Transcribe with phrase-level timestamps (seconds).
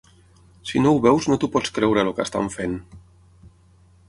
[0.69, 2.75] Si no ho veus, no t’ho pots creure, el que estan fent.